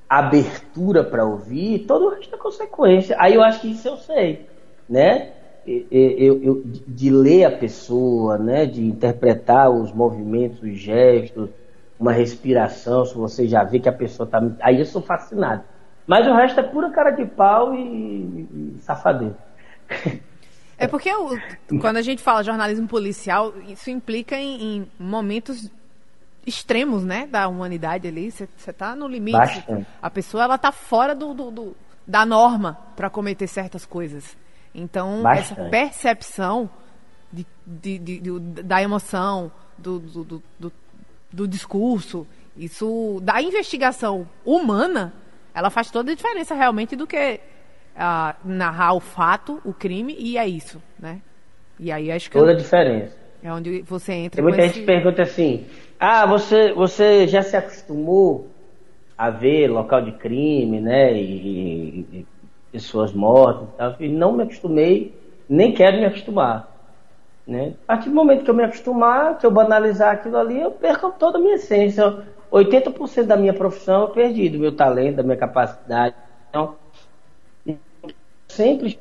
[0.09, 3.17] abertura para ouvir, todo o resto é consequência.
[3.19, 4.47] Aí eu acho que isso eu sei,
[4.89, 5.33] né?
[5.91, 11.51] eu, eu, de ler a pessoa, né, de interpretar os movimentos, os gestos,
[12.01, 14.41] uma respiração, se você já vê que a pessoa está.
[14.61, 15.63] Aí eu sou fascinado.
[16.07, 19.37] Mas o resto é pura cara de pau e, e safadeiro.
[20.79, 21.11] É porque
[21.81, 25.69] quando a gente fala jornalismo policial, isso implica em, em momentos
[26.49, 28.31] extremos, né, da humanidade ali.
[28.31, 29.37] Você está no limite.
[29.37, 29.87] Bastante.
[30.01, 34.37] A pessoa ela está fora do, do, do, da norma para cometer certas coisas.
[34.75, 35.61] Então, Bastante.
[35.61, 36.71] essa percepção
[37.33, 40.73] de, de, de, da emoção, do, do, do,
[41.33, 45.15] do discurso, isso da investigação humana
[45.55, 47.41] ela faz toda a diferença realmente do que
[47.97, 51.21] ah, narrar o fato, o crime, e é isso, né?
[51.81, 53.17] E aí acho que Toda a diferença.
[53.43, 54.87] É onde você entra Tem muita gente esse...
[54.87, 55.67] pergunta assim:
[55.99, 58.57] ah, você, você já se acostumou
[59.17, 61.15] a ver local de crime, né?
[61.15, 62.29] E, e- e
[62.73, 63.97] pessoas mortas e tal.
[64.01, 65.15] E não me acostumei,
[65.49, 66.77] nem quero me acostumar.
[67.47, 67.77] Né?
[67.85, 71.13] A partir do momento que eu me acostumar, que eu banalizar aquilo ali, eu perco
[71.19, 72.27] toda a minha essência.
[72.51, 76.15] 80% da minha profissão eu perdi, do meu talento, da minha capacidade.
[76.49, 76.77] Então,
[78.49, 78.99] sempre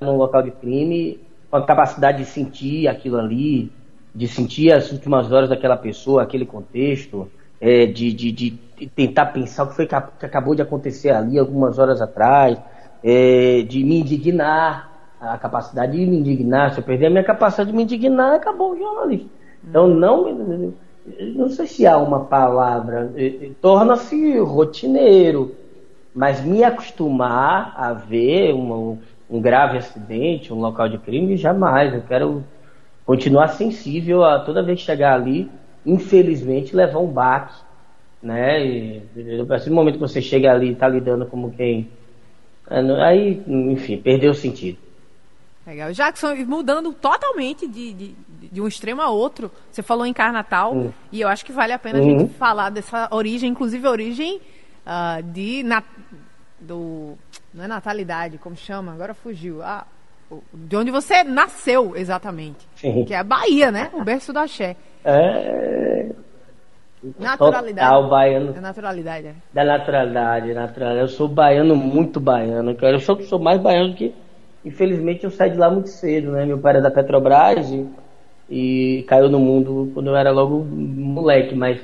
[0.00, 1.20] num local de crime
[1.54, 3.70] com a capacidade de sentir aquilo ali,
[4.12, 9.62] de sentir as últimas horas daquela pessoa, aquele contexto, é, de, de, de tentar pensar
[9.62, 12.58] o que foi que, acabou de acontecer ali algumas horas atrás,
[13.04, 14.90] é, de me indignar,
[15.20, 16.72] a capacidade de me indignar.
[16.72, 19.30] Se eu perder a minha capacidade de me indignar, acabou o jornalista.
[19.62, 20.74] Então, não,
[21.36, 25.54] não sei se há uma palavra, eh, eh, torna-se rotineiro.
[26.12, 28.98] Mas me acostumar a ver uma-
[29.34, 31.92] um grave acidente, um local de crime, jamais.
[31.92, 32.44] Eu quero
[33.04, 35.50] continuar sensível a toda vez que chegar ali,
[35.84, 37.54] infelizmente, levar um baque.
[38.22, 38.64] Né?
[38.64, 39.02] E,
[39.42, 41.88] a partir do momento que você chega ali e está lidando como quem.
[42.70, 44.78] é, Aí, enfim, perdeu o sentido.
[45.66, 45.92] Legal.
[45.92, 48.14] Jackson, mudando totalmente de, de,
[48.52, 50.90] de um extremo a outro, você falou em Carnatal, Hum.
[51.10, 52.18] e eu acho que vale a pena a Uhum.
[52.20, 54.40] gente falar dessa origem, inclusive a origem
[54.86, 55.62] ah, de.
[55.62, 55.82] na-
[56.64, 57.14] do.
[57.52, 58.92] Não é natalidade, como chama?
[58.92, 59.62] Agora fugiu.
[59.62, 59.86] Ah,
[60.52, 62.66] de onde você nasceu, exatamente.
[62.76, 63.04] Sim.
[63.04, 63.90] Que é a Bahia, né?
[63.92, 64.76] O berço do axé.
[65.04, 66.10] É.
[67.18, 67.90] Naturalidade.
[67.90, 69.34] Total baiano É naturalidade, é.
[69.52, 70.96] da naturalidade, natural.
[70.96, 72.94] Eu sou baiano, muito baiano, cara.
[72.94, 74.14] Eu sou, sou mais baiano do que,
[74.64, 76.46] infelizmente, eu saí de lá muito cedo, né?
[76.46, 77.86] Meu pai era da Petrobras e,
[78.48, 81.78] e caiu no mundo quando eu era logo moleque, mas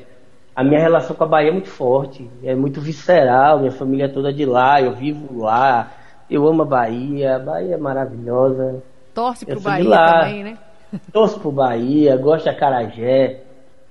[0.55, 4.09] a minha relação com a Bahia é muito forte, é muito visceral, minha família é
[4.09, 5.91] toda de lá, eu vivo lá,
[6.29, 8.83] eu amo a Bahia, a Bahia é maravilhosa.
[9.15, 10.21] Torce pro Bahia lá.
[10.21, 10.59] também, né?
[11.13, 13.43] Torço pro Bahia, gosto de acarajé,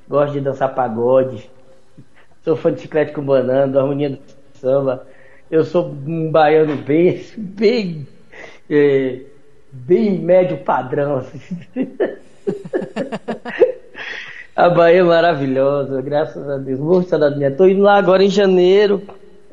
[0.07, 1.49] gosto de dançar pagode,
[2.43, 4.19] sou fã de chiclete com banana, da harmonia do
[4.55, 5.05] samba.
[5.49, 8.07] Eu sou um baiano bem, bem,
[8.69, 9.21] é,
[9.71, 11.17] bem médio padrão.
[11.17, 11.39] assim.
[14.59, 16.81] A Bahia é maravilhosa, graças a Deus.
[16.81, 17.49] Morro de saudade minha.
[17.49, 19.01] Tô indo lá agora em janeiro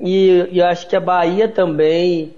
[0.01, 2.35] e, e eu acho que a Bahia também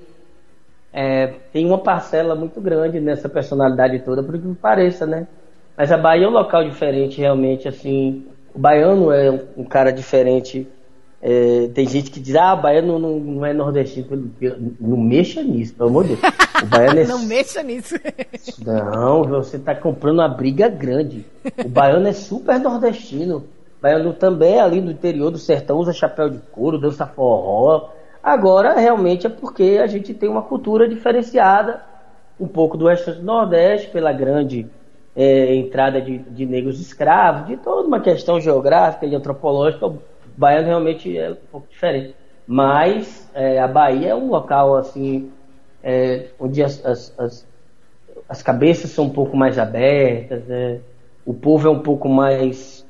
[0.92, 5.26] é, tem uma parcela muito grande nessa personalidade toda, por que pareça, né?
[5.78, 8.26] Mas a Bahia é um local diferente, realmente, assim.
[8.54, 10.68] O baiano é um, um cara diferente.
[11.20, 14.33] É, tem gente que diz, ah, o baiano não, não é nordestino.
[14.81, 16.35] Não mexa nisso, pelo amor de Deus.
[16.62, 17.96] O baiano é Não mexa nisso.
[18.64, 21.26] não, você está comprando uma briga grande.
[21.64, 23.38] O baiano é super nordestino.
[23.78, 27.90] O baiano também é ali no interior do sertão, usa chapéu de couro, dança forró.
[28.22, 31.83] Agora, realmente, é porque a gente tem uma cultura diferenciada
[32.38, 34.66] um pouco do restante do Nordeste, pela grande
[35.16, 39.92] eh, entrada de, de negros escravos, de toda uma questão geográfica e antropológica.
[40.38, 42.16] Baiano realmente é um pouco diferente.
[42.46, 45.35] Mas eh, a Bahia é um local, assim,
[45.83, 47.48] eh, onde as- as- as,
[48.29, 50.83] as cabeças são um pouco mais abertas, né?
[51.24, 52.87] o povo é um pouco mais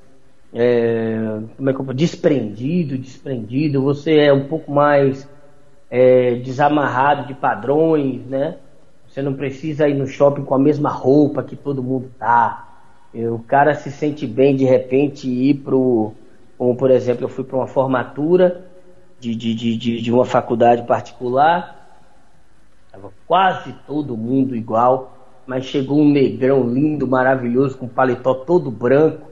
[0.53, 1.17] é,
[1.57, 5.29] como é que eu, desprendido, desprendido, você é um pouco mais
[5.91, 8.61] é, desamarrado de padrões, né?
[9.07, 12.67] Você não precisa ir no shopping com a mesma roupa que todo mundo tá.
[13.15, 16.19] O cara se sente bem de repente ir pro,
[16.59, 18.67] como por exemplo, eu fui para uma formatura
[19.21, 21.79] de, de, de, de, uma faculdade particular
[22.91, 25.13] Tava quase todo mundo igual,
[25.47, 29.29] mas chegou um negrão lindo, maravilhoso, com paletó todo branco,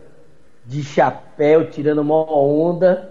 [0.64, 3.10] de chapéu, tirando uma onda.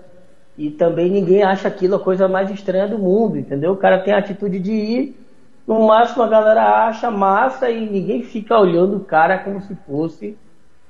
[0.57, 3.73] E também ninguém acha aquilo a coisa mais estranha do mundo, entendeu?
[3.73, 5.19] O cara tem a atitude de ir,
[5.67, 10.37] no máximo a galera acha massa e ninguém fica olhando o cara como se fosse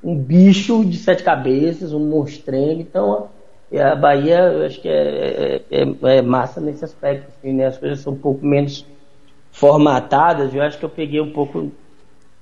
[0.05, 2.79] um bicho de sete cabeças, um monstrengo.
[2.79, 3.27] Então,
[3.75, 7.65] a Bahia, eu acho que é, é, é- é massa nesse aspecto, assim, né?
[7.65, 8.85] As coisas são um pouco menos
[9.51, 11.71] formatadas, eu acho que eu peguei um pouco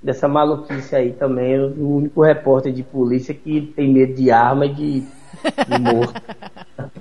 [0.02, 1.52] dessa maluquice aí também.
[1.52, 6.20] Eu, o único repórter de polícia que tem medo de arma e de, de morto.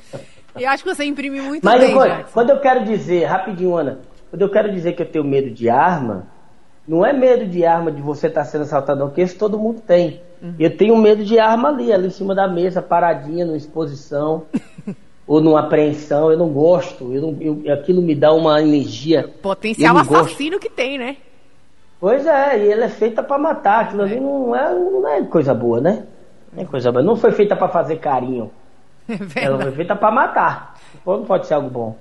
[0.56, 2.32] Eu acho que você imprime muito Mas bem, Jackson.
[2.32, 5.68] quando eu quero dizer, rapidinho, Ana, quando eu quero dizer que eu tenho medo de
[5.68, 6.28] arma,
[6.88, 10.22] não é medo de arma de você estar sendo assaltado, porque isso todo mundo tem.
[10.60, 14.44] Eu tenho medo de arma ali, ali em cima da mesa, paradinha, numa exposição.
[15.26, 19.30] ou numa apreensão, eu não gosto, eu não, eu- aquilo me dá uma energia.
[19.42, 20.26] Potencial eu não gosto.
[20.26, 21.16] assassino que tem, né?
[21.98, 25.54] Pois é, e ela é feita pra matar, aquilo ali não é, não é coisa
[25.54, 26.04] boa, né?
[26.52, 27.02] Não é coisa boa.
[27.02, 28.52] Não foi feita pra fazer carinho.
[29.36, 30.78] É Ela foi feita pra matar.
[31.06, 31.96] Não pode ser algo bom.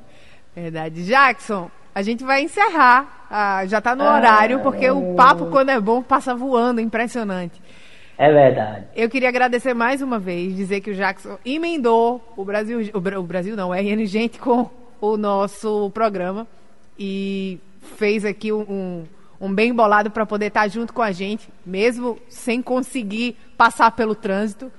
[0.55, 1.05] Verdade.
[1.05, 3.27] Jackson, a gente vai encerrar.
[3.31, 7.61] Ah, já está no horário, porque o papo, quando é bom, passa voando, impressionante.
[8.19, 8.87] É verdade.
[8.95, 13.57] Eu queria agradecer mais uma vez, dizer que o Jackson emendou o Brasil, o Brasil
[13.57, 14.71] não, o RN Gente com
[15.01, 16.47] o nosso programa
[16.99, 17.59] e
[17.97, 19.05] fez aqui um,
[19.41, 23.91] um bem bolado para poder estar tá junto com a gente, mesmo sem conseguir passar
[23.93, 24.71] pelo trânsito.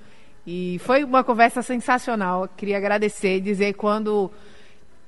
[0.45, 2.47] E foi uma conversa sensacional.
[2.55, 4.31] Queria agradecer, dizer quando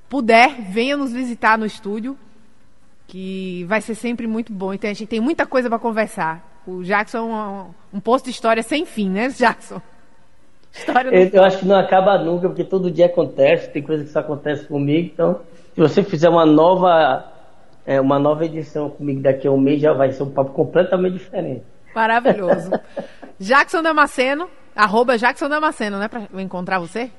[0.08, 2.16] puder, venha nos visitar no estúdio,
[3.06, 4.72] que vai ser sempre muito bom.
[4.72, 6.62] Então a gente tem muita coisa para conversar.
[6.66, 9.80] O Jackson é um, um posto de história sem fim, né, Jackson?
[10.72, 14.10] História eu, eu acho que não acaba nunca, porque todo dia acontece, tem coisa que
[14.10, 15.10] só acontece comigo.
[15.12, 15.40] Então,
[15.74, 17.24] se você fizer uma nova,
[17.86, 21.14] é, uma nova edição comigo daqui a um mês, já vai ser um papo completamente
[21.14, 21.62] diferente.
[21.94, 22.70] Maravilhoso.
[23.40, 26.08] Jackson Damasceno, arroba Jackson Damasceno, né?
[26.08, 27.10] Pra encontrar você?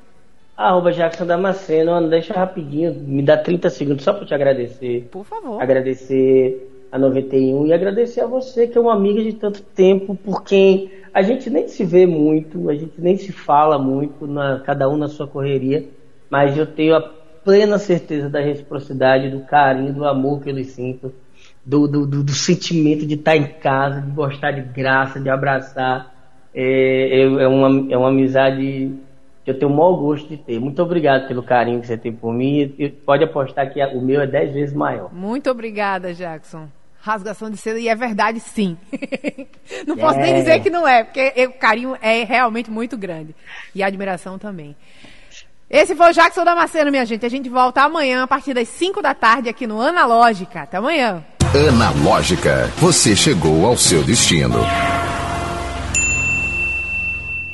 [0.57, 5.07] Arroba Jackson Damasceno, deixa rapidinho, me dá 30 segundos só para te agradecer.
[5.11, 5.61] Por favor.
[5.61, 10.43] Agradecer a 91 e agradecer a você, que é uma amiga de tanto tempo, por
[10.43, 14.89] quem a gente nem se vê muito, a gente nem se fala muito, na, cada
[14.89, 15.85] um na sua correria,
[16.27, 20.63] mas eu tenho a plena certeza da reciprocidade, do carinho, do amor que eu lhe
[20.63, 21.13] sinto,
[21.63, 26.15] do, do, do, do sentimento de estar em casa, de gostar de graça, de abraçar.
[26.53, 28.91] É, é, uma, é uma amizade
[29.49, 30.59] eu tenho o maior gosto de ter.
[30.59, 32.73] Muito obrigado pelo carinho que você tem por mim.
[32.77, 35.13] E pode apostar que o meu é dez vezes maior.
[35.13, 36.67] Muito obrigada, Jackson.
[36.99, 38.77] Rasgação de seda, e é verdade, sim.
[39.87, 40.23] não posso é.
[40.23, 43.33] nem dizer que não é, porque o carinho é realmente muito grande.
[43.73, 44.75] E a admiração também.
[45.69, 47.25] Esse foi o Jackson Damasceno, minha gente.
[47.25, 50.61] A gente volta amanhã, a partir das 5 da tarde, aqui no Analógica.
[50.61, 51.23] Até amanhã.
[51.53, 54.59] Analógica, você chegou ao seu destino.